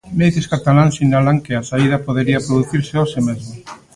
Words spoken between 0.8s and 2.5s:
sinalan que a saída podería